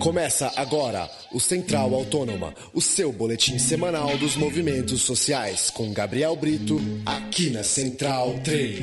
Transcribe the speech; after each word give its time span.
Começa 0.00 0.50
agora 0.56 1.10
o 1.30 1.38
Central 1.38 1.94
Autônoma, 1.94 2.54
o 2.72 2.80
seu 2.80 3.12
boletim 3.12 3.58
semanal 3.58 4.16
dos 4.16 4.34
movimentos 4.34 5.02
sociais, 5.02 5.68
com 5.68 5.92
Gabriel 5.92 6.34
Brito, 6.34 6.80
aqui 7.04 7.50
na 7.50 7.62
Central 7.62 8.34
3. 8.42 8.80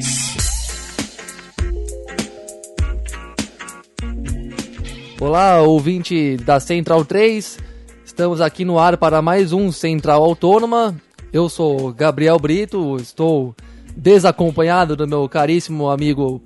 Olá, 5.20 5.60
ouvinte 5.64 6.38
da 6.38 6.60
Central 6.60 7.04
3. 7.04 7.58
Estamos 8.06 8.40
aqui 8.40 8.64
no 8.64 8.78
ar 8.78 8.96
para 8.96 9.20
mais 9.20 9.52
um 9.52 9.72
Central 9.72 10.24
Autônoma. 10.24 10.96
Eu 11.34 11.50
sou 11.50 11.92
Gabriel 11.92 12.38
Brito, 12.38 12.96
estou 12.98 13.56
desacompanhado 13.96 14.96
do 14.96 15.08
meu 15.08 15.28
caríssimo 15.28 15.90
amigo 15.90 16.40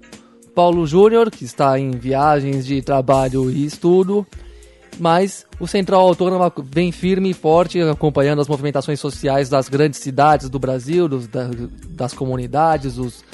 Paulo 0.55 0.88
Júnior, 0.88 1.29
que 1.29 1.43
está 1.43 1.77
em 1.77 1.91
viagens 1.91 2.65
de 2.65 2.81
trabalho 2.81 3.51
e 3.51 3.65
estudo 3.65 4.25
mas 5.02 5.47
o 5.59 5.65
Central 5.65 6.02
Autônoma 6.02 6.53
vem 6.63 6.91
firme 6.91 7.31
e 7.31 7.34
forte 7.34 7.81
acompanhando 7.81 8.39
as 8.39 8.48
movimentações 8.48 8.99
sociais 8.99 9.49
das 9.49 9.67
grandes 9.67 9.99
cidades 9.99 10.48
do 10.48 10.59
Brasil, 10.59 11.07
dos, 11.07 11.27
da, 11.27 11.49
das 11.89 12.13
comunidades, 12.13 12.99
os 12.99 13.26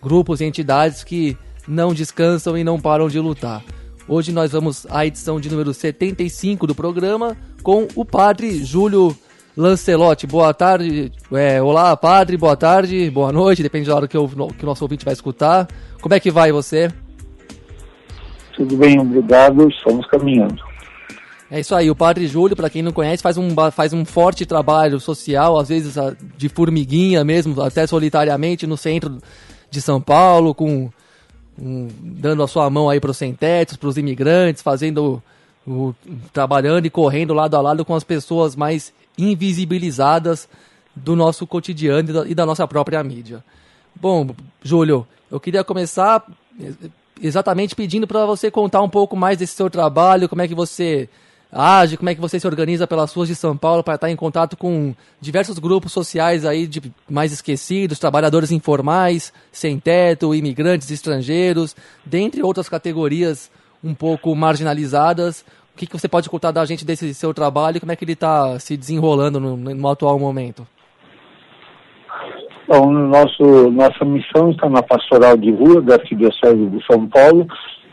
grupos 0.00 0.40
e 0.40 0.44
entidades 0.44 1.02
que 1.02 1.36
não 1.66 1.92
descansam 1.92 2.56
e 2.56 2.62
não 2.62 2.78
param 2.80 3.08
de 3.08 3.18
lutar. 3.18 3.64
Hoje 4.06 4.30
nós 4.30 4.52
vamos 4.52 4.86
à 4.88 5.04
edição 5.04 5.40
de 5.40 5.50
número 5.50 5.74
75 5.74 6.68
do 6.68 6.74
programa 6.74 7.36
com 7.64 7.88
o 7.96 8.04
padre 8.04 8.64
Júlio 8.64 9.12
Lancelotti. 9.56 10.24
Boa 10.24 10.54
tarde, 10.54 11.10
é, 11.32 11.60
olá 11.60 11.96
padre, 11.96 12.36
boa 12.36 12.56
tarde, 12.56 13.10
boa 13.10 13.32
noite, 13.32 13.60
depende 13.60 13.88
da 13.88 13.96
hora 13.96 14.06
que, 14.06 14.16
eu, 14.16 14.28
que 14.56 14.62
o 14.62 14.66
nosso 14.66 14.84
ouvinte 14.84 15.04
vai 15.04 15.14
escutar. 15.14 15.66
Como 16.00 16.14
é 16.14 16.20
que 16.20 16.30
vai 16.30 16.52
você? 16.52 16.92
Tudo 18.54 18.76
bem, 18.76 19.00
obrigado, 19.00 19.68
estamos 19.68 20.06
caminhando. 20.06 20.67
É 21.50 21.60
isso 21.60 21.74
aí, 21.74 21.90
o 21.90 21.96
Padre 21.96 22.26
Júlio, 22.26 22.54
para 22.54 22.68
quem 22.68 22.82
não 22.82 22.92
conhece, 22.92 23.22
faz 23.22 23.38
um, 23.38 23.48
faz 23.72 23.94
um 23.94 24.04
forte 24.04 24.44
trabalho 24.44 25.00
social, 25.00 25.58
às 25.58 25.68
vezes 25.68 25.94
de 26.36 26.48
formiguinha 26.48 27.24
mesmo, 27.24 27.60
até 27.62 27.86
solitariamente 27.86 28.66
no 28.66 28.76
centro 28.76 29.18
de 29.70 29.80
São 29.80 29.98
Paulo, 29.98 30.54
com 30.54 30.90
um, 31.58 31.88
dando 32.00 32.42
a 32.42 32.48
sua 32.48 32.68
mão 32.68 32.90
aí 32.90 33.00
para 33.00 33.10
os 33.10 33.16
sem-tetos, 33.16 33.76
para 33.76 33.88
os 33.88 33.96
imigrantes, 33.96 34.62
fazendo 34.62 35.22
o, 35.66 35.94
trabalhando 36.32 36.84
e 36.84 36.90
correndo 36.90 37.32
lado 37.32 37.56
a 37.56 37.60
lado 37.62 37.84
com 37.84 37.94
as 37.94 38.04
pessoas 38.04 38.54
mais 38.54 38.92
invisibilizadas 39.16 40.48
do 40.94 41.16
nosso 41.16 41.46
cotidiano 41.46 42.10
e 42.10 42.12
da, 42.12 42.28
e 42.28 42.34
da 42.34 42.44
nossa 42.44 42.66
própria 42.68 43.02
mídia. 43.02 43.42
Bom, 43.94 44.34
Júlio, 44.62 45.06
eu 45.30 45.40
queria 45.40 45.64
começar 45.64 46.24
exatamente 47.22 47.74
pedindo 47.74 48.06
para 48.06 48.26
você 48.26 48.50
contar 48.50 48.82
um 48.82 48.88
pouco 48.88 49.16
mais 49.16 49.38
desse 49.38 49.54
seu 49.54 49.70
trabalho, 49.70 50.28
como 50.28 50.42
é 50.42 50.48
que 50.48 50.54
você 50.54 51.08
age, 51.50 51.96
como 51.96 52.10
é 52.10 52.14
que 52.14 52.20
você 52.20 52.38
se 52.38 52.46
organiza 52.46 52.86
pelas 52.86 53.12
ruas 53.12 53.28
de 53.28 53.34
São 53.34 53.56
Paulo 53.56 53.82
para 53.82 53.94
estar 53.94 54.10
em 54.10 54.16
contato 54.16 54.56
com 54.56 54.94
diversos 55.20 55.58
grupos 55.58 55.92
sociais 55.92 56.44
aí 56.44 56.66
de 56.66 56.92
mais 57.08 57.32
esquecidos, 57.32 57.98
trabalhadores 57.98 58.52
informais, 58.52 59.32
sem 59.50 59.78
teto, 59.78 60.34
imigrantes 60.34 60.90
estrangeiros, 60.90 61.74
dentre 62.04 62.42
outras 62.42 62.68
categorias 62.68 63.50
um 63.82 63.94
pouco 63.94 64.34
marginalizadas. 64.34 65.44
O 65.74 65.78
que, 65.78 65.86
que 65.86 65.98
você 65.98 66.08
pode 66.08 66.28
contar 66.28 66.50
da 66.50 66.64
gente 66.64 66.84
desse 66.84 67.14
seu 67.14 67.32
trabalho 67.32 67.80
como 67.80 67.92
é 67.92 67.96
que 67.96 68.04
ele 68.04 68.12
está 68.12 68.58
se 68.58 68.76
desenrolando 68.76 69.38
no, 69.38 69.56
no 69.56 69.88
atual 69.88 70.18
momento? 70.18 70.66
Bom, 72.68 72.92
nosso, 72.92 73.70
nossa 73.70 74.04
missão 74.04 74.50
está 74.50 74.68
na 74.68 74.82
pastoral 74.82 75.38
de 75.38 75.50
rua 75.50 75.80
da 75.80 75.94
Arquidiocese 75.94 76.66
de 76.66 76.84
São 76.84 77.08
Paulo, 77.08 77.46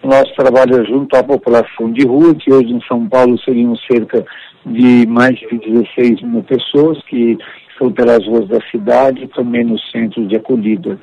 nosso 0.06 0.34
trabalho 0.36 0.81
é 0.81 0.86
junto 0.86 1.16
à 1.16 1.23
população 1.23 1.92
de 1.92 2.06
rua, 2.06 2.36
que 2.36 2.52
hoje 2.52 2.72
em 2.72 2.81
São 2.88 3.08
Paulo 3.08 3.38
seriam 3.39 3.75
cerca 3.92 4.25
de 4.66 5.06
mais 5.08 5.38
de 5.38 5.58
16 5.58 6.22
mil 6.22 6.44
pessoas 6.44 7.02
que 7.03 7.38
estão 7.70 7.92
pelas 7.92 8.26
ruas 8.26 8.48
da 8.48 8.59
cidade, 8.72 9.28
também 9.36 9.64
nos 9.64 9.81
centros 9.92 10.28
de 10.28 10.36
acolhida. 10.36 10.99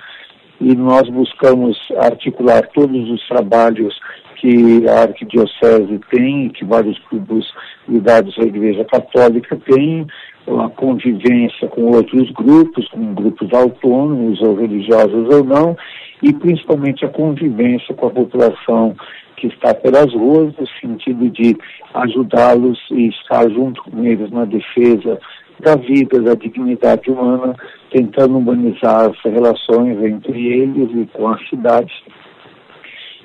E 0.61 0.75
nós 0.75 1.09
buscamos 1.09 1.77
articular 1.99 2.63
todos 2.69 3.11
os 3.11 3.27
trabalhos 3.29 3.99
que 4.37 4.89
a 4.89 5.03
Arquidiocese 5.03 6.01
tem, 6.11 6.49
que 6.49 6.65
vários 6.65 7.01
grupos 7.11 7.53
ligados 7.89 8.37
à 8.39 8.43
Igreja 8.43 8.85
Católica 8.85 9.57
têm, 9.57 10.07
a 10.49 10.69
convivência 10.71 11.69
com 11.69 11.93
outros 11.93 12.31
grupos, 12.33 12.89
com 12.89 13.15
grupos 13.15 13.53
autônomos 13.53 14.41
ou 14.41 14.57
religiosos 14.57 15.33
ou 15.33 15.45
não, 15.45 15.77
e 16.23 16.33
principalmente 16.33 17.05
a 17.05 17.09
convivência 17.09 17.95
com 17.95 18.07
a 18.07 18.11
população 18.11 18.95
que 19.37 19.49
está 19.49 19.75
pelas 19.75 20.13
ruas, 20.13 20.55
no 20.57 20.69
sentido 20.81 21.29
de 21.31 21.57
ajudá-los 21.95 22.79
e 22.93 23.09
estar 23.09 23.51
junto 23.51 23.83
com 23.83 24.05
eles 24.05 24.31
na 24.31 24.45
defesa 24.45 25.19
da 25.59 25.75
vida, 25.77 26.21
da 26.21 26.35
dignidade 26.35 27.11
humana, 27.11 27.55
tentando 27.91 28.39
humanizar 28.39 29.11
as 29.11 29.21
relações 29.25 30.03
entre 30.03 30.47
eles 30.47 30.91
e 30.95 31.07
com 31.13 31.29
a 31.29 31.39
cidade, 31.49 31.93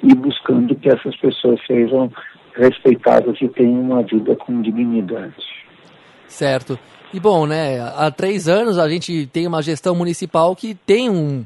e 0.04 0.14
buscando 0.14 0.76
que 0.76 0.90
essas 0.90 1.16
pessoas 1.18 1.60
sejam 1.66 2.12
respeitadas 2.56 3.38
e 3.42 3.48
tenham 3.50 3.82
uma 3.82 4.04
vida 4.04 4.36
com 4.36 4.62
dignidade. 4.62 5.36
Certo. 6.28 6.78
E 7.14 7.20
bom, 7.20 7.46
né, 7.46 7.80
há 7.96 8.12
três 8.12 8.48
anos 8.48 8.78
a 8.78 8.90
gente 8.90 9.28
tem 9.28 9.48
uma 9.48 9.62
gestão 9.62 9.96
municipal 9.96 10.56
que 10.56 10.76
tem 10.76 11.10
um, 11.10 11.46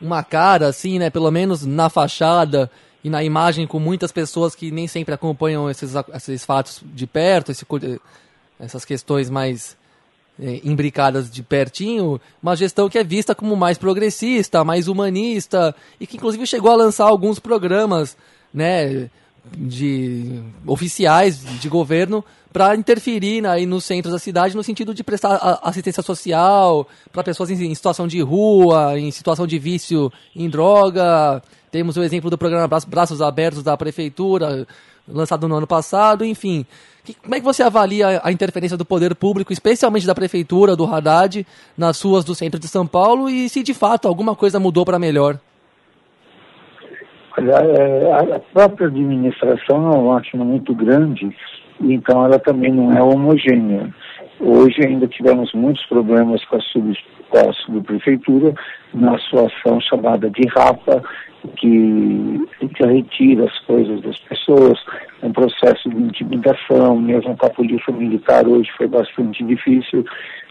uma 0.00 0.22
cara, 0.22 0.68
assim, 0.68 0.98
né? 0.98 1.10
Pelo 1.10 1.30
menos 1.30 1.64
na 1.64 1.88
fachada 1.88 2.70
e 3.02 3.10
na 3.10 3.22
imagem 3.22 3.66
com 3.66 3.78
muitas 3.78 4.12
pessoas 4.12 4.54
que 4.54 4.70
nem 4.70 4.88
sempre 4.88 5.14
acompanham 5.14 5.70
esses, 5.70 5.92
esses 6.14 6.44
fatos 6.44 6.82
de 6.84 7.06
perto, 7.06 7.52
esse, 7.52 7.64
essas 8.58 8.84
questões 8.84 9.30
mais 9.30 9.76
é, 10.38 10.60
imbricadas 10.64 11.30
de 11.30 11.42
pertinho, 11.42 12.20
uma 12.42 12.56
gestão 12.56 12.88
que 12.88 12.98
é 12.98 13.04
vista 13.04 13.34
como 13.34 13.56
mais 13.56 13.78
progressista, 13.78 14.64
mais 14.64 14.88
humanista 14.88 15.74
e 16.00 16.06
que 16.06 16.16
inclusive 16.16 16.46
chegou 16.46 16.70
a 16.70 16.76
lançar 16.76 17.06
alguns 17.06 17.38
programas, 17.38 18.16
né? 18.52 19.10
De 19.56 20.40
oficiais 20.66 21.38
de 21.60 21.68
governo 21.68 22.24
para 22.52 22.74
interferir 22.74 23.46
aí 23.46 23.66
nos 23.66 23.84
centros 23.84 24.14
da 24.14 24.18
cidade 24.18 24.56
no 24.56 24.64
sentido 24.64 24.94
de 24.94 25.04
prestar 25.04 25.60
assistência 25.62 26.02
social 26.02 26.88
para 27.12 27.22
pessoas 27.22 27.50
em, 27.50 27.74
situação 27.74 28.08
de 28.08 28.20
rua, 28.22 28.98
em 28.98 29.10
situação 29.10 29.46
de 29.46 29.58
vício 29.58 30.10
em 30.34 30.48
droga. 30.48 31.42
Temos 31.70 31.96
o 31.96 32.02
exemplo 32.02 32.30
do 32.30 32.38
programa 32.38 32.66
Braços 32.88 33.20
Abertos 33.20 33.62
da 33.62 33.76
Prefeitura, 33.76 34.66
lançado 35.06 35.46
no 35.46 35.56
ano 35.56 35.66
passado, 35.66 36.24
enfim. 36.24 36.64
Como 37.22 37.34
é 37.34 37.38
que 37.38 37.44
você 37.44 37.62
avalia 37.62 38.20
a 38.24 38.32
interferência 38.32 38.76
do 38.76 38.84
poder 38.84 39.14
público, 39.14 39.52
especialmente 39.52 40.06
da 40.06 40.14
Prefeitura, 40.14 40.74
do 40.74 40.86
Haddad, 40.86 41.46
nas 41.76 42.00
ruas 42.00 42.24
do 42.24 42.34
centro 42.34 42.58
de 42.58 42.68
São 42.68 42.86
Paulo 42.86 43.28
e 43.28 43.48
se 43.48 43.62
de 43.62 43.74
fato 43.74 44.08
alguma 44.08 44.34
coisa 44.34 44.58
mudou 44.58 44.84
para 44.84 44.98
melhor? 44.98 45.38
Olha, 47.38 47.52
é, 47.52 48.12
a 48.34 48.40
própria 48.52 48.86
administração 48.86 49.76
é 49.76 49.96
uma 49.96 50.14
máquina 50.14 50.44
muito 50.44 50.74
grande, 50.74 51.34
então 51.80 52.24
ela 52.24 52.38
também 52.38 52.72
não 52.72 52.92
é 52.96 53.02
homogênea. 53.02 53.92
Hoje 54.38 54.84
ainda 54.84 55.06
tivemos 55.06 55.52
muitos 55.54 55.84
problemas 55.86 56.44
com 56.44 56.56
a, 56.56 56.60
sub, 56.60 56.92
com 57.30 57.38
a 57.38 57.52
subprefeitura 57.52 58.54
na 58.92 59.18
sua 59.18 59.46
ação 59.46 59.80
chamada 59.80 60.28
de 60.28 60.46
RAPA, 60.48 61.02
que, 61.56 62.46
que 62.74 62.84
retira 62.84 63.44
as 63.44 63.58
coisas 63.60 64.00
das 64.02 64.18
pessoas, 64.20 64.78
um 65.22 65.32
processo 65.32 65.88
de 65.88 65.96
intimidação, 65.96 66.98
mesmo 67.00 67.36
com 67.36 67.46
a 67.46 67.50
polícia 67.50 67.92
militar 67.92 68.46
hoje 68.46 68.70
foi 68.76 68.88
bastante 68.88 69.42
difícil. 69.44 70.04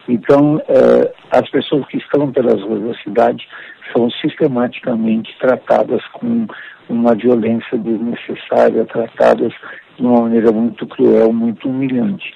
Então, 0.07 0.61
eh, 0.67 1.11
as 1.31 1.49
pessoas 1.49 1.85
que 1.87 1.97
estão 1.97 2.31
pelas 2.31 2.61
ruas 2.61 2.81
da 2.81 2.93
cidade 3.03 3.47
são 3.91 4.09
sistematicamente 4.09 5.35
tratadas 5.39 6.05
com 6.13 6.47
uma 6.89 7.15
violência 7.15 7.77
desnecessária, 7.77 8.85
tratadas 8.85 9.53
de 9.97 10.05
uma 10.05 10.21
maneira 10.21 10.51
muito 10.51 10.85
cruel, 10.87 11.33
muito 11.33 11.67
humilhante. 11.69 12.33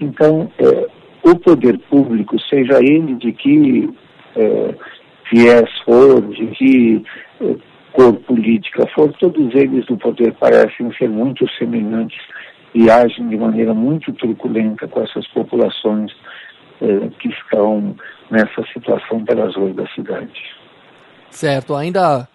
Então, 0.00 0.50
é, 0.58 0.86
o 1.22 1.34
poder 1.36 1.78
público, 1.90 2.38
seja 2.40 2.78
ele 2.78 3.14
de 3.14 3.32
que 3.32 3.88
é, 4.36 4.74
viés 5.32 5.70
for, 5.84 6.22
de 6.28 6.46
que 6.48 7.04
é, 7.40 7.56
cor 7.92 8.14
política 8.20 8.86
for, 8.94 9.12
todos 9.14 9.54
eles 9.54 9.86
do 9.86 9.96
poder 9.96 10.34
parecem 10.34 10.92
ser 10.96 11.08
muito 11.08 11.48
semelhantes 11.58 12.20
e 12.74 12.90
agem 12.90 13.28
de 13.28 13.36
maneira 13.36 13.72
muito 13.72 14.12
truculenta 14.12 14.86
com 14.86 15.02
essas 15.02 15.26
populações 15.28 16.12
é, 16.80 17.08
que 17.18 17.28
estão 17.28 17.96
nessa 18.30 18.62
situação 18.72 19.24
pelas 19.24 19.56
ruas 19.56 19.74
da 19.74 19.86
cidade. 19.88 20.40
Certo, 21.30 21.74
ainda 21.74 22.28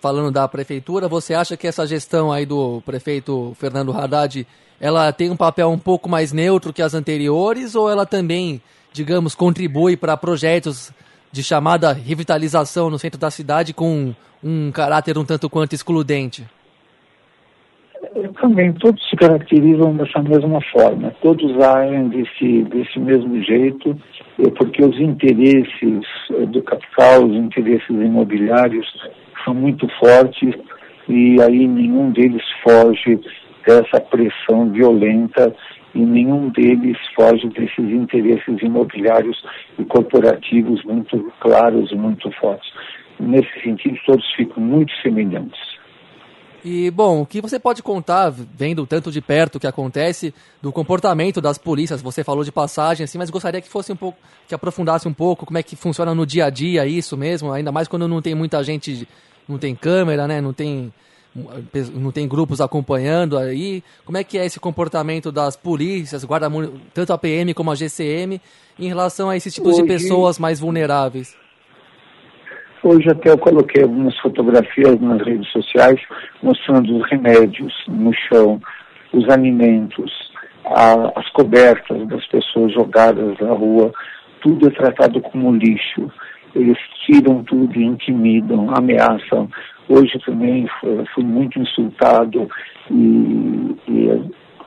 falando 0.00 0.30
da 0.30 0.46
prefeitura, 0.48 1.08
você 1.08 1.34
acha 1.34 1.56
que 1.56 1.66
essa 1.66 1.86
gestão 1.86 2.32
aí 2.32 2.44
do 2.44 2.80
prefeito 2.82 3.54
Fernando 3.56 3.92
Haddad, 3.92 4.46
ela 4.80 5.12
tem 5.12 5.30
um 5.30 5.36
papel 5.36 5.70
um 5.70 5.78
pouco 5.78 6.08
mais 6.08 6.32
neutro 6.32 6.72
que 6.72 6.82
as 6.82 6.94
anteriores 6.94 7.74
ou 7.74 7.90
ela 7.90 8.06
também, 8.06 8.60
digamos, 8.92 9.34
contribui 9.34 9.96
para 9.96 10.16
projetos 10.16 10.92
de 11.32 11.42
chamada 11.42 11.92
revitalização 11.92 12.88
no 12.88 12.98
centro 12.98 13.18
da 13.18 13.30
cidade 13.30 13.74
com 13.74 14.14
um 14.42 14.70
caráter 14.70 15.18
um 15.18 15.24
tanto 15.24 15.50
quanto 15.50 15.74
excludente? 15.74 16.44
Também 18.40 18.72
todos 18.72 19.02
se 19.10 19.16
caracterizam 19.16 19.96
dessa 19.96 20.22
mesma 20.22 20.60
forma, 20.72 21.12
todos 21.20 21.60
agem 21.60 22.08
desse, 22.08 22.62
desse 22.64 22.98
mesmo 22.98 23.42
jeito, 23.42 23.96
porque 24.56 24.82
os 24.84 24.98
interesses 24.98 26.04
do 26.48 26.62
capital, 26.62 27.24
os 27.24 27.34
interesses 27.34 27.88
imobiliários 27.90 28.86
são 29.44 29.52
muito 29.54 29.88
fortes 29.98 30.54
e 31.08 31.40
aí 31.42 31.66
nenhum 31.66 32.10
deles 32.10 32.42
foge 32.62 33.20
dessa 33.68 34.00
pressão 34.00 34.70
violenta 34.72 35.54
e 35.94 35.98
nenhum 35.98 36.48
deles 36.48 36.96
foge 37.14 37.46
desses 37.48 37.78
interesses 37.78 38.62
imobiliários 38.62 39.36
e 39.78 39.84
corporativos 39.84 40.82
muito 40.84 41.30
claros 41.38 41.92
e 41.92 41.94
muito 41.94 42.30
fortes. 42.40 42.72
Nesse 43.20 43.60
sentido, 43.62 43.98
todos 44.06 44.24
ficam 44.34 44.62
muito 44.62 44.90
semelhantes. 45.02 45.60
E, 46.64 46.90
bom, 46.90 47.22
o 47.22 47.26
que 47.26 47.40
você 47.40 47.58
pode 47.58 47.82
contar, 47.82 48.30
vendo 48.30 48.86
tanto 48.86 49.12
de 49.12 49.20
perto 49.20 49.56
o 49.56 49.60
que 49.60 49.66
acontece, 49.66 50.34
do 50.62 50.72
comportamento 50.72 51.40
das 51.40 51.58
polícias? 51.58 52.02
Você 52.02 52.24
falou 52.24 52.42
de 52.42 52.50
passagem, 52.50 53.04
assim, 53.04 53.18
mas 53.18 53.30
gostaria 53.30 53.60
que 53.60 53.68
fosse 53.68 53.92
um 53.92 53.96
pouco, 53.96 54.18
que 54.46 54.54
aprofundasse 54.54 55.06
um 55.06 55.12
pouco 55.12 55.44
como 55.46 55.58
é 55.58 55.62
que 55.62 55.76
funciona 55.76 56.14
no 56.14 56.26
dia 56.26 56.46
a 56.46 56.50
dia 56.50 56.86
isso 56.86 57.16
mesmo, 57.16 57.52
ainda 57.52 57.70
mais 57.70 57.86
quando 57.86 58.08
não 58.08 58.22
tem 58.22 58.34
muita 58.34 58.62
gente, 58.64 59.06
não 59.48 59.58
tem 59.58 59.74
câmera, 59.74 60.26
né, 60.26 60.40
não 60.40 60.52
tem 60.52 60.92
não 61.94 62.10
tem 62.10 62.28
grupos 62.28 62.60
acompanhando 62.60 63.36
aí. 63.38 63.82
Como 64.04 64.18
é 64.18 64.24
que 64.24 64.38
é 64.38 64.44
esse 64.44 64.58
comportamento 64.58 65.30
das 65.30 65.56
polícias, 65.56 66.24
guarda 66.24 66.48
tanto 66.94 67.12
a 67.12 67.18
PM 67.18 67.54
como 67.54 67.70
a 67.70 67.74
GCM, 67.74 68.40
em 68.78 68.88
relação 68.88 69.28
a 69.30 69.36
esses 69.36 69.54
tipos 69.54 69.74
Hoje... 69.74 69.82
de 69.82 69.88
pessoas 69.88 70.38
mais 70.38 70.60
vulneráveis? 70.60 71.36
Hoje 72.82 73.10
até 73.10 73.30
eu 73.30 73.38
coloquei 73.38 73.82
algumas 73.82 74.16
fotografias 74.18 75.00
nas 75.00 75.20
redes 75.26 75.50
sociais 75.50 76.00
mostrando 76.42 76.96
os 76.96 77.10
remédios 77.10 77.74
no 77.88 78.12
chão, 78.14 78.60
os 79.12 79.28
alimentos, 79.28 80.12
a, 80.64 81.12
as 81.18 81.28
cobertas 81.30 82.06
das 82.08 82.24
pessoas 82.28 82.72
jogadas 82.72 83.36
na 83.40 83.52
rua, 83.52 83.92
tudo 84.40 84.68
é 84.68 84.70
tratado 84.70 85.20
como 85.20 85.54
lixo. 85.54 86.10
Eles 86.54 86.78
tiram 87.04 87.42
tudo, 87.44 87.80
intimidam, 87.80 88.70
ameaçam. 88.74 89.48
Hoje 89.88 90.18
também 90.24 90.68
fui, 91.14 91.24
muito 91.24 91.58
insultado 91.58 92.48
e, 92.90 93.76
e 93.88 94.10
é 94.10 94.20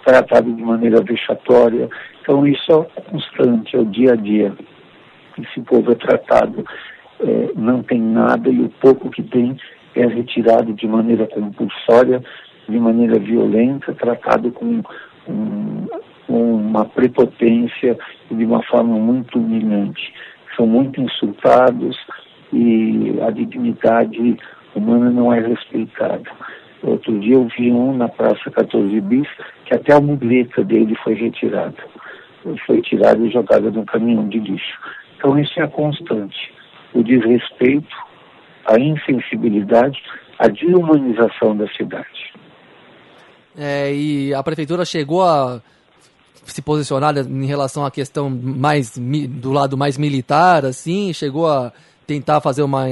tratado 0.03 0.51
de 0.51 0.62
maneira 0.63 1.01
vexatória. 1.03 1.89
Então 2.21 2.45
isso 2.47 2.85
é 2.95 3.01
constante, 3.01 3.75
é 3.75 3.79
o 3.79 3.85
dia 3.85 4.13
a 4.13 4.15
dia. 4.15 4.53
Esse 5.38 5.62
povo 5.62 5.91
é 5.91 5.95
tratado 5.95 6.65
é, 7.23 7.51
não 7.56 7.83
tem 7.83 8.01
nada 8.01 8.50
e 8.50 8.62
o 8.62 8.69
pouco 8.81 9.09
que 9.09 9.21
tem 9.21 9.56
é 9.95 10.06
retirado 10.07 10.73
de 10.73 10.88
maneira 10.88 11.27
compulsória, 11.27 12.23
de 12.68 12.79
maneira 12.79 13.19
violenta, 13.19 13.94
tratado 13.94 14.51
com 14.51 14.81
uma 16.27 16.85
prepotência 16.85 17.97
e 18.29 18.35
de 18.35 18.45
uma 18.45 18.63
forma 18.63 18.97
muito 18.97 19.38
humilhante. 19.38 20.13
São 20.56 20.65
muito 20.65 21.00
insultados 21.00 21.97
e 22.53 23.19
a 23.21 23.29
dignidade 23.29 24.38
humana 24.75 25.09
não 25.09 25.33
é 25.33 25.39
respeitada. 25.39 26.29
Outro 26.83 27.19
dia 27.19 27.35
eu 27.35 27.47
vi 27.57 27.71
um 27.71 27.95
na 27.95 28.07
Praça 28.09 28.50
14 28.50 29.01
Bis 29.01 29.27
que 29.65 29.75
até 29.75 29.94
a 29.94 30.01
muleta 30.01 30.63
dele 30.63 30.95
foi 31.03 31.13
retirada. 31.13 31.77
Foi 32.65 32.81
tirada 32.81 33.23
e 33.25 33.31
jogada 33.31 33.69
num 33.69 33.85
caminhão 33.85 34.27
de 34.27 34.39
lixo. 34.39 34.79
Então 35.15 35.38
isso 35.38 35.59
é 35.62 35.68
constante 35.68 36.51
o 36.94 37.03
desrespeito, 37.03 37.95
a 38.65 38.79
insensibilidade, 38.79 39.97
a 40.38 40.47
desumanização 40.47 41.56
da 41.56 41.68
cidade. 41.69 42.33
É, 43.57 43.94
e 43.94 44.33
a 44.33 44.41
prefeitura 44.44 44.85
chegou 44.85 45.23
a 45.23 45.62
se 46.45 46.62
posicionar 46.62 47.15
em 47.18 47.45
relação 47.45 47.85
à 47.85 47.91
questão 47.91 48.29
mais 48.29 48.97
do 48.97 49.51
lado 49.51 49.77
mais 49.77 49.97
militar, 49.97 50.65
assim, 50.65 51.13
chegou 51.13 51.47
a 51.47 51.71
tentar 52.07 52.41
fazer 52.41 52.63
uma, 52.63 52.85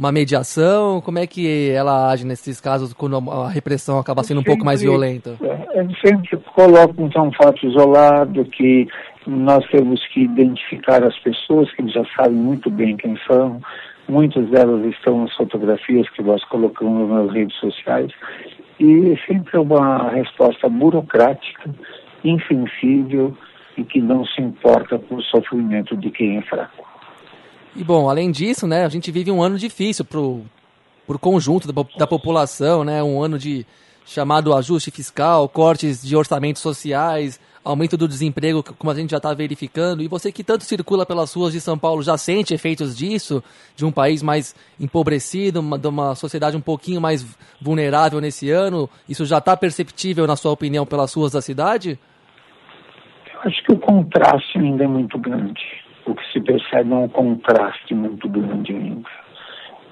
uma 0.00 0.10
mediação. 0.10 1.02
Como 1.02 1.18
é 1.18 1.26
que 1.26 1.70
ela 1.70 2.10
age 2.10 2.26
nesses 2.26 2.58
casos 2.58 2.94
quando 2.94 3.18
a 3.30 3.50
repressão 3.50 3.98
acaba 3.98 4.24
sendo 4.24 4.38
sempre, 4.38 4.50
um 4.50 4.54
pouco 4.54 4.64
mais 4.64 4.80
violenta? 4.80 5.36
É, 5.42 5.86
sempre 6.02 6.38
coloca 6.54 6.94
então 6.98 7.28
um 7.28 7.32
fato 7.32 7.66
isolado 7.66 8.46
que 8.46 8.88
nós 9.26 9.62
temos 9.68 10.00
que 10.08 10.22
identificar 10.22 11.04
as 11.04 11.16
pessoas 11.18 11.70
que 11.74 11.86
já 11.88 12.02
sabem 12.16 12.38
muito 12.38 12.70
bem 12.70 12.96
quem 12.96 13.14
são. 13.26 13.60
Muitas 14.08 14.48
delas 14.48 14.86
estão 14.86 15.20
nas 15.20 15.34
fotografias 15.36 16.08
que 16.08 16.22
nós 16.22 16.42
colocamos 16.44 17.10
nas 17.10 17.30
redes 17.30 17.56
sociais. 17.58 18.10
E 18.80 19.18
sempre 19.26 19.58
é 19.58 19.60
uma 19.60 20.08
resposta 20.08 20.66
burocrática, 20.66 21.70
insensível 22.24 23.36
e 23.76 23.84
que 23.84 24.00
não 24.00 24.24
se 24.24 24.40
importa 24.40 24.98
com 24.98 25.16
o 25.16 25.22
sofrimento 25.22 25.94
de 25.94 26.10
quem 26.10 26.38
é 26.38 26.42
fraco. 26.42 26.89
E 27.76 27.84
bom, 27.84 28.10
além 28.10 28.30
disso, 28.30 28.66
né, 28.66 28.84
a 28.84 28.88
gente 28.88 29.10
vive 29.10 29.30
um 29.30 29.42
ano 29.42 29.56
difícil 29.56 30.04
para 30.04 30.18
o 30.18 31.18
conjunto 31.20 31.72
da, 31.72 31.82
da 31.96 32.06
população, 32.06 32.84
né, 32.84 33.02
um 33.02 33.22
ano 33.22 33.38
de 33.38 33.64
chamado 34.04 34.54
ajuste 34.54 34.90
fiscal, 34.90 35.48
cortes 35.48 36.02
de 36.02 36.16
orçamentos 36.16 36.62
sociais, 36.62 37.38
aumento 37.64 37.96
do 37.96 38.08
desemprego, 38.08 38.62
como 38.62 38.90
a 38.90 38.94
gente 38.94 39.10
já 39.10 39.18
está 39.18 39.32
verificando, 39.34 40.02
e 40.02 40.08
você 40.08 40.32
que 40.32 40.42
tanto 40.42 40.64
circula 40.64 41.06
pelas 41.06 41.32
ruas 41.32 41.52
de 41.52 41.60
São 41.60 41.78
Paulo 41.78 42.02
já 42.02 42.16
sente 42.16 42.54
efeitos 42.54 42.96
disso, 42.96 43.42
de 43.76 43.84
um 43.84 43.92
país 43.92 44.22
mais 44.22 44.54
empobrecido, 44.80 45.60
uma, 45.60 45.78
de 45.78 45.86
uma 45.86 46.14
sociedade 46.14 46.56
um 46.56 46.60
pouquinho 46.60 47.00
mais 47.00 47.24
vulnerável 47.60 48.20
nesse 48.20 48.50
ano? 48.50 48.88
Isso 49.08 49.24
já 49.24 49.38
está 49.38 49.56
perceptível, 49.56 50.26
na 50.26 50.36
sua 50.36 50.52
opinião, 50.52 50.86
pelas 50.86 51.12
ruas 51.14 51.32
da 51.32 51.40
cidade? 51.40 51.98
Eu 53.34 53.40
acho 53.42 53.62
que 53.64 53.72
o 53.72 53.78
contraste 53.78 54.58
ainda 54.58 54.84
é 54.84 54.88
muito 54.88 55.18
grande. 55.18 55.62
O 56.10 56.14
que 56.16 56.32
se 56.32 56.40
percebe 56.40 56.92
é 56.92 56.96
um 56.96 57.08
contraste 57.08 57.94
muito 57.94 58.28
grande 58.28 58.72
ainda. 58.72 59.08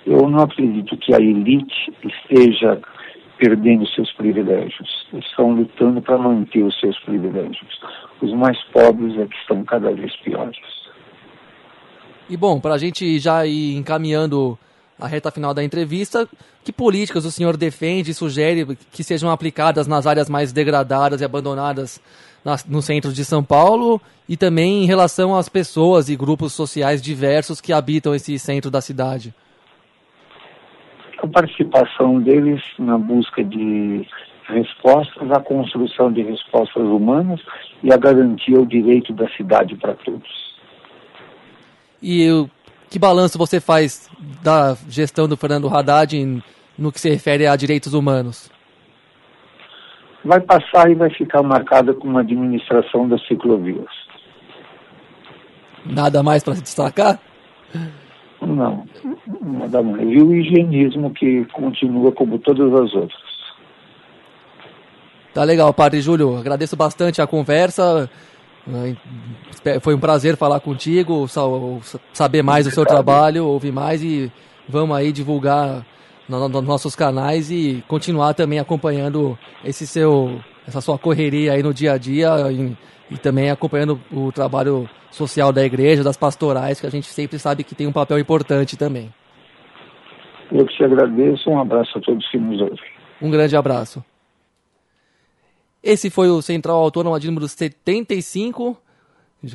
Eu 0.05 0.29
não 0.29 0.41
acredito 0.41 0.97
que 0.97 1.15
a 1.15 1.21
elite 1.21 1.95
esteja 2.03 2.81
perdendo 3.39 3.87
seus 3.91 4.13
privilégios, 4.15 5.07
estão 5.13 5.53
lutando 5.53 6.03
para 6.03 6.19
manter 6.19 6.65
os 6.65 6.77
seus 6.81 6.99
privilégios. 7.05 7.81
Os 8.21 8.33
mais 8.35 8.61
pobres 8.73 9.17
é 9.17 9.27
que 9.27 9.37
estão 9.37 9.65
cada 9.65 9.93
vez 9.93 10.13
piores. 10.17 10.59
E 12.29 12.37
bom, 12.37 12.59
para 12.59 12.75
a 12.75 12.79
gente 12.79 13.21
já 13.21 13.47
ir 13.47 13.77
encaminhando 13.77 14.59
a 14.99 15.07
reta 15.07 15.31
final 15.31 15.55
da 15.55 15.63
entrevista, 15.63 16.29
que 16.65 16.73
políticas 16.73 17.25
o 17.25 17.31
senhor 17.31 17.57
defende 17.57 18.11
e 18.11 18.15
sugere 18.15 18.77
que 18.91 19.05
sejam 19.05 19.31
aplicadas 19.31 19.87
nas 19.87 20.05
áreas 20.05 20.29
mais 20.29 20.53
degradadas 20.53 21.21
e 21.21 21.25
abandonadas 21.25 22.01
no 22.69 22.83
centro 22.83 23.13
de 23.13 23.25
São 23.25 23.43
Paulo 23.43 24.01
e 24.29 24.37
também 24.37 24.83
em 24.83 24.87
relação 24.87 25.37
às 25.37 25.49
pessoas 25.49 26.09
e 26.09 26.17
grupos 26.17 26.53
sociais 26.53 27.03
diversos 27.03 27.61
que 27.61 27.73
habitam 27.73 28.15
esse 28.15 28.39
centro 28.39 28.71
da 28.71 28.81
cidade? 28.81 29.35
a 31.23 31.27
participação 31.27 32.21
deles 32.21 32.63
na 32.79 32.97
busca 32.97 33.43
de 33.43 34.07
respostas, 34.47 35.31
a 35.31 35.41
construção 35.41 36.13
de 36.13 36.23
respostas 36.23 36.83
humanas 36.83 37.41
e 37.83 37.93
a 37.93 37.97
garantia 37.97 38.57
ao 38.57 38.65
direito 38.65 39.13
da 39.13 39.29
cidade 39.31 39.77
para 39.77 39.95
todos. 39.95 40.29
E 42.03 42.29
que 42.89 42.99
balanço 42.99 43.37
você 43.37 43.61
faz 43.61 44.09
da 44.43 44.77
gestão 44.89 45.29
do 45.29 45.37
Fernando 45.37 45.69
Haddad 45.69 46.43
no 46.79 46.93
que 46.93 47.01
se 47.01 47.11
refere 47.11 47.47
a 47.47 47.57
direitos 47.57 47.93
humanos? 47.93 48.51
Vai 50.25 50.41
passar 50.41 50.91
e 50.91 50.95
vai 50.95 51.11
ficar 51.11 51.43
marcada 51.43 51.95
com 51.95 52.09
uma 52.09 52.21
administração 52.21 53.09
das 53.09 53.25
ciclovias. 53.27 53.87
Nada 55.87 56.23
mais 56.23 56.43
para 56.43 56.55
destacar? 56.55 57.19
Não, 58.41 58.85
nada 59.43 59.83
mais. 59.83 60.09
E 60.09 60.21
o 60.21 60.35
higienismo 60.35 61.11
que 61.11 61.45
continua 61.47 62.13
como 62.13 62.39
todas 62.39 62.73
as 62.73 62.95
outras. 62.95 63.29
Tá 65.33 65.45
legal, 65.45 65.73
Padre 65.73 66.01
Júlio. 66.01 66.37
Agradeço 66.37 66.77
bastante 66.77 67.23
a 67.23 67.27
conversa. 67.27 68.11
Foi 69.81 69.95
um 69.95 70.01
prazer 70.01 70.37
falar 70.37 70.61
contigo, 70.61 71.27
saber 72.13 72.43
mais 72.43 72.67
do 72.67 72.71
seu 72.71 72.85
trabalho, 72.85 73.47
ouvir 73.47 73.73
mais 73.73 74.03
e 74.03 74.31
vamos 74.69 74.97
aí 74.97 75.11
divulgar 75.11 75.87
nos 76.29 76.65
nossos 76.65 76.95
canais 76.95 77.51
e 77.51 77.83
continuar 77.89 78.35
também 78.35 78.59
acompanhando 78.59 79.39
esse 79.65 79.87
seu, 79.87 80.41
essa 80.67 80.81
sua 80.81 80.99
correria 80.99 81.53
aí 81.53 81.63
no 81.63 81.73
dia 81.73 81.93
a 81.93 81.99
dia 81.99 82.31
e, 82.53 82.77
e 83.11 83.19
também 83.19 83.51
acompanhando 83.51 84.01
o 84.13 84.31
trabalho 84.31 84.89
social 85.11 85.53
da 85.53 85.65
igreja, 85.65 86.05
das 86.05 86.17
pastorais, 86.17 86.81
que 86.81 86.87
a 86.87 86.91
gente 86.91 87.07
sempre 87.07 87.39
sabe 87.39 87.65
que 87.65 87.75
tem 87.75 87.87
um 87.87 87.93
papel 87.93 88.19
importante 88.19 88.77
também. 88.77 89.13
Eu 90.53 90.67
que 90.67 90.77
te 90.77 90.85
agradeço, 90.85 91.51
um 91.51 91.61
abraço 91.61 91.99
a 91.99 92.01
todos 92.01 92.29
que 92.31 92.39
nos 92.39 92.61
ouvem. 92.61 92.79
Um 93.21 93.31
grande 93.31 93.57
abraço. 93.57 94.05
Esse 95.83 96.11
foi 96.11 96.29
o 96.29 96.43
Central 96.43 96.79
Autônoma 96.79 97.21
de 97.21 97.29
número 97.29 97.47
75, 97.49 98.73
de 98.73 98.77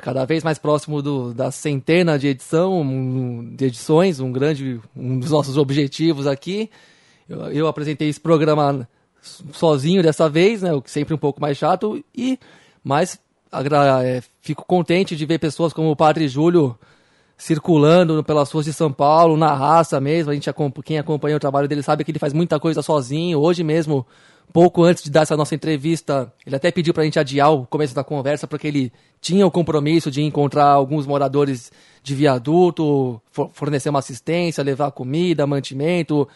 cada 0.01 0.25
vez 0.25 0.43
mais 0.43 0.57
próximo 0.57 1.01
do, 1.01 1.33
da 1.33 1.51
centena 1.51 2.17
de 2.17 2.27
edição, 2.27 2.83
de 3.55 3.65
edições, 3.65 4.19
um 4.19 4.31
grande, 4.31 4.79
um 4.95 5.19
dos 5.19 5.31
nossos 5.31 5.57
objetivos 5.57 6.25
aqui. 6.25 6.69
Eu, 7.27 7.51
eu 7.51 7.67
apresentei 7.67 8.09
esse 8.09 8.19
programa 8.19 8.87
sozinho 9.51 10.01
dessa 10.01 10.29
vez, 10.29 10.61
né? 10.61 10.73
O 10.73 10.81
que 10.81 10.91
sempre 10.91 11.13
um 11.13 11.17
pouco 11.17 11.41
mais 11.41 11.57
chato 11.57 12.03
e 12.15 12.39
mas 12.83 13.19
é, 14.03 14.21
fico 14.41 14.65
contente 14.65 15.15
de 15.15 15.25
ver 15.25 15.39
pessoas 15.39 15.71
como 15.71 15.91
o 15.91 15.95
Padre 15.95 16.27
Júlio 16.27 16.77
circulando 17.37 18.23
pelas 18.23 18.51
ruas 18.51 18.65
de 18.65 18.73
São 18.73 18.91
Paulo, 18.91 19.37
na 19.37 19.53
raça 19.53 19.99
mesmo. 19.99 20.31
A 20.31 20.33
gente 20.33 20.49
quem 20.83 20.97
acompanha 20.97 21.35
o 21.35 21.39
trabalho 21.39 21.67
dele 21.67 21.83
sabe 21.83 22.03
que 22.03 22.11
ele 22.11 22.19
faz 22.19 22.33
muita 22.33 22.59
coisa 22.59 22.81
sozinho. 22.81 23.39
Hoje 23.39 23.63
mesmo, 23.63 24.05
pouco 24.53 24.83
antes 24.83 25.03
de 25.03 25.09
dar 25.09 25.23
essa 25.23 25.35
nossa 25.35 25.55
entrevista, 25.55 26.31
ele 26.45 26.55
até 26.55 26.71
pediu 26.71 26.93
para 26.93 27.01
a 27.01 27.05
gente 27.05 27.17
adiar 27.19 27.51
o 27.51 27.65
começo 27.65 27.95
da 27.95 28.03
conversa 28.03 28.47
porque 28.47 28.67
ele 28.67 28.93
tinha 29.19 29.45
o 29.47 29.51
compromisso 29.51 30.11
de 30.11 30.21
encontrar 30.21 30.67
alguns 30.67 31.07
moradores 31.07 31.71
de 32.03 32.13
viaduto, 32.13 33.19
fornecer 33.53 33.89
uma 33.89 33.99
assistência, 33.99 34.63
levar 34.63 34.91
comida, 34.91 35.47
mantimento, 35.47 36.27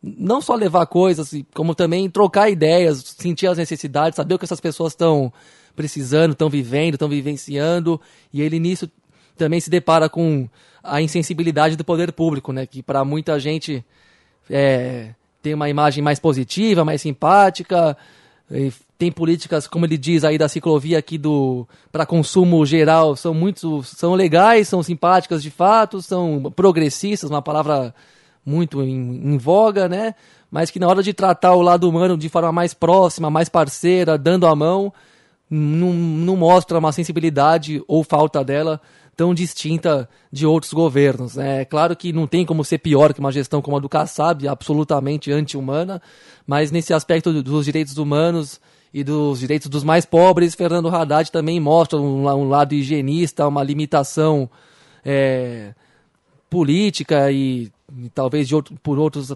não 0.00 0.40
só 0.40 0.54
levar 0.54 0.86
coisas, 0.86 1.34
como 1.52 1.74
também 1.74 2.08
trocar 2.08 2.48
ideias, 2.48 3.16
sentir 3.18 3.48
as 3.48 3.58
necessidades, 3.58 4.16
saber 4.16 4.34
o 4.34 4.38
que 4.38 4.44
essas 4.44 4.60
pessoas 4.60 4.92
estão 4.92 5.32
precisando, 5.74 6.32
estão 6.32 6.48
vivendo, 6.48 6.94
estão 6.94 7.08
vivenciando, 7.08 8.00
e 8.32 8.40
ele 8.40 8.60
nisso 8.60 8.88
também 9.36 9.58
se 9.58 9.68
depara 9.68 10.08
com 10.08 10.48
a 10.82 11.02
insensibilidade 11.02 11.74
do 11.74 11.84
poder 11.84 12.12
público, 12.12 12.52
né? 12.52 12.66
Que 12.66 12.82
para 12.82 13.04
muita 13.04 13.40
gente 13.40 13.84
é, 14.48 15.14
tem 15.44 15.52
uma 15.52 15.68
imagem 15.68 16.02
mais 16.02 16.18
positiva, 16.18 16.86
mais 16.86 17.02
simpática, 17.02 17.94
tem 18.96 19.12
políticas, 19.12 19.68
como 19.68 19.84
ele 19.84 19.98
diz 19.98 20.24
aí 20.24 20.38
da 20.38 20.48
ciclovia 20.48 20.98
aqui 20.98 21.18
do 21.18 21.68
para 21.92 22.06
consumo 22.06 22.64
geral, 22.64 23.14
são 23.14 23.34
muito 23.34 23.82
são 23.82 24.14
legais, 24.14 24.68
são 24.68 24.82
simpáticas 24.82 25.42
de 25.42 25.50
fato, 25.50 26.00
são 26.00 26.50
progressistas, 26.56 27.28
uma 27.28 27.42
palavra 27.42 27.94
muito 28.44 28.82
em, 28.82 29.34
em 29.34 29.36
voga, 29.36 29.86
né? 29.86 30.14
Mas 30.50 30.70
que 30.70 30.78
na 30.78 30.88
hora 30.88 31.02
de 31.02 31.12
tratar 31.12 31.52
o 31.52 31.60
lado 31.60 31.86
humano 31.86 32.16
de 32.16 32.30
forma 32.30 32.50
mais 32.50 32.72
próxima, 32.72 33.28
mais 33.28 33.50
parceira, 33.50 34.16
dando 34.16 34.46
a 34.46 34.56
mão, 34.56 34.90
não, 35.50 35.92
não 35.92 36.36
mostra 36.36 36.78
uma 36.78 36.92
sensibilidade 36.92 37.84
ou 37.86 38.02
falta 38.02 38.42
dela 38.42 38.80
tão 39.16 39.34
distinta 39.34 40.08
de 40.30 40.46
outros 40.46 40.72
governos. 40.72 41.36
Né? 41.36 41.62
É 41.62 41.64
claro 41.64 41.96
que 41.96 42.12
não 42.12 42.26
tem 42.26 42.44
como 42.44 42.64
ser 42.64 42.78
pior 42.78 43.12
que 43.12 43.20
uma 43.20 43.32
gestão 43.32 43.62
como 43.62 43.76
a 43.76 43.80
do 43.80 43.88
Kassab, 43.88 44.46
absolutamente 44.46 45.32
anti-humana, 45.32 46.00
mas 46.46 46.70
nesse 46.70 46.92
aspecto 46.92 47.42
dos 47.42 47.64
direitos 47.64 47.96
humanos 47.96 48.60
e 48.92 49.02
dos 49.02 49.40
direitos 49.40 49.68
dos 49.68 49.82
mais 49.82 50.04
pobres, 50.04 50.54
Fernando 50.54 50.88
Haddad 50.88 51.30
também 51.30 51.58
mostra 51.58 51.98
um, 51.98 52.26
um 52.26 52.48
lado 52.48 52.74
higienista, 52.74 53.46
uma 53.46 53.62
limitação 53.62 54.48
é, 55.04 55.74
política 56.48 57.30
e, 57.30 57.70
e 57.98 58.08
talvez 58.14 58.52
outro, 58.52 58.76
por 58.82 58.98
outros 58.98 59.32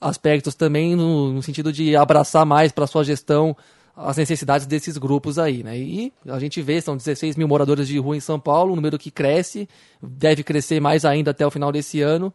aspectos 0.00 0.54
também 0.54 0.94
no, 0.94 1.32
no 1.32 1.42
sentido 1.42 1.72
de 1.72 1.96
abraçar 1.96 2.44
mais 2.44 2.70
para 2.70 2.86
sua 2.86 3.02
gestão 3.02 3.56
as 4.00 4.16
necessidades 4.16 4.66
desses 4.66 4.96
grupos 4.96 5.38
aí, 5.38 5.64
né? 5.64 5.76
E 5.76 6.12
a 6.28 6.38
gente 6.38 6.62
vê, 6.62 6.80
são 6.80 6.96
16 6.96 7.36
mil 7.36 7.48
moradores 7.48 7.88
de 7.88 7.98
rua 7.98 8.16
em 8.16 8.20
São 8.20 8.38
Paulo, 8.38 8.72
um 8.72 8.76
número 8.76 8.96
que 8.96 9.10
cresce, 9.10 9.68
deve 10.00 10.44
crescer 10.44 10.80
mais 10.80 11.04
ainda 11.04 11.32
até 11.32 11.44
o 11.44 11.50
final 11.50 11.72
desse 11.72 12.00
ano. 12.00 12.32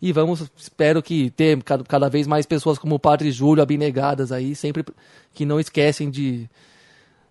E 0.00 0.10
vamos, 0.10 0.50
espero 0.56 1.02
que 1.02 1.30
ter 1.30 1.62
cada, 1.62 1.84
cada 1.84 2.08
vez 2.08 2.26
mais 2.26 2.46
pessoas 2.46 2.78
como 2.78 2.94
o 2.94 2.98
Padre 2.98 3.30
Júlio 3.30 3.62
abnegadas 3.62 4.32
aí, 4.32 4.54
sempre 4.54 4.84
que 5.34 5.44
não 5.44 5.60
esquecem 5.60 6.10
de 6.10 6.48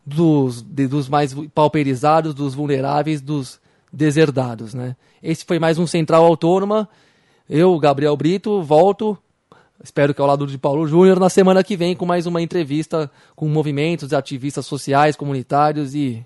dos, 0.06 0.62
de, 0.62 0.88
dos 0.88 1.10
mais 1.10 1.34
pauperizados, 1.54 2.34
dos 2.34 2.54
vulneráveis, 2.54 3.20
dos 3.20 3.60
deserdados, 3.92 4.74
né? 4.74 4.96
Esse 5.24 5.44
foi 5.44 5.60
mais 5.60 5.78
um 5.80 5.88
Central 5.88 6.24
Autônoma. 6.24 6.88
Eu, 7.50 7.78
Gabriel 7.80 8.16
Brito, 8.16 8.62
volto 8.62 9.18
Espero 9.84 10.14
que 10.14 10.22
ao 10.22 10.28
lado 10.28 10.46
de 10.46 10.58
Paulo 10.58 10.88
Júnior, 10.88 11.20
na 11.20 11.30
semana 11.30 11.64
que 11.64 11.76
vem, 11.76 11.96
com 11.96 12.06
mais 12.06 12.26
uma 12.26 12.42
entrevista 12.42 13.10
com 13.36 13.48
movimentos, 13.48 14.14
ativistas 14.14 14.66
sociais, 14.66 15.16
comunitários 15.16 15.96
e 15.96 16.26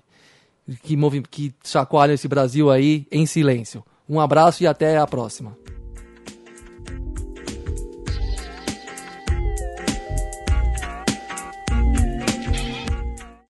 que, 0.82 0.96
move, 0.96 1.22
que 1.22 1.54
chacoalham 1.64 2.14
esse 2.14 2.28
Brasil 2.28 2.70
aí 2.70 3.06
em 3.10 3.24
silêncio. 3.24 3.82
Um 4.08 4.20
abraço 4.20 4.62
e 4.62 4.66
até 4.66 4.98
a 4.98 5.06
próxima. 5.06 5.56